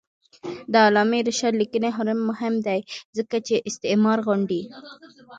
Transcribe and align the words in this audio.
د 0.71 0.73
علامه 0.87 1.19
رشاد 1.29 1.53
لیکنی 1.61 1.89
هنر 1.97 2.17
مهم 2.29 2.53
دی 2.67 2.79
ځکه 3.17 3.37
چې 3.47 3.55
استعمار 3.69 4.19
غندي. 4.27 4.61